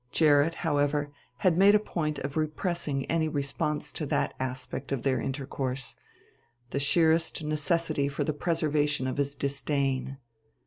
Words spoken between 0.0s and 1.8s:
Gerrit, however, had made a